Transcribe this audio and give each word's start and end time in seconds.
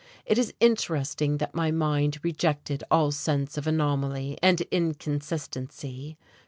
It 0.25 0.39
is 0.39 0.51
interesting 0.59 1.37
that 1.37 1.53
my 1.53 1.69
mind 1.69 2.21
rejected 2.23 2.83
all 2.89 3.11
sense 3.11 3.55
of 3.55 3.67
anomaly 3.67 4.35
and 4.41 4.59
inconsistency. 4.71 6.17